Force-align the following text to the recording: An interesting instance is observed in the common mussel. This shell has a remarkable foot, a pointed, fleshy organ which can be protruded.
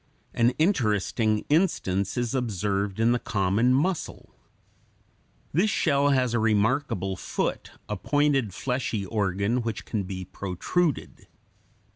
An 0.33 0.49
interesting 0.57 1.45
instance 1.47 2.17
is 2.17 2.33
observed 2.33 2.99
in 2.99 3.11
the 3.11 3.19
common 3.19 3.71
mussel. 3.71 4.33
This 5.53 5.69
shell 5.69 6.09
has 6.09 6.33
a 6.33 6.39
remarkable 6.39 7.15
foot, 7.15 7.73
a 7.87 7.95
pointed, 7.95 8.51
fleshy 8.51 9.05
organ 9.05 9.61
which 9.61 9.85
can 9.85 10.01
be 10.05 10.25
protruded. 10.25 11.27